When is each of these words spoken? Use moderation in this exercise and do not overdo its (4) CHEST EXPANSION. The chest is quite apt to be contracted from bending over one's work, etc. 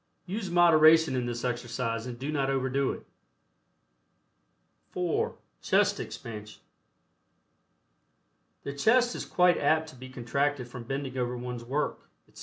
Use 0.25 0.49
moderation 0.49 1.15
in 1.15 1.27
this 1.27 1.45
exercise 1.45 2.07
and 2.07 2.17
do 2.17 2.31
not 2.31 2.49
overdo 2.49 2.91
its 2.91 3.05
(4) 4.89 5.35
CHEST 5.61 5.99
EXPANSION. 5.99 6.63
The 8.63 8.73
chest 8.73 9.13
is 9.13 9.25
quite 9.27 9.59
apt 9.59 9.89
to 9.89 9.95
be 9.95 10.09
contracted 10.09 10.67
from 10.67 10.85
bending 10.85 11.19
over 11.19 11.37
one's 11.37 11.63
work, 11.63 12.09
etc. 12.27 12.39